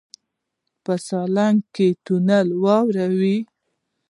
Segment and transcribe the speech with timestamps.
[0.83, 3.37] په سالنګ کې تل واوره وي.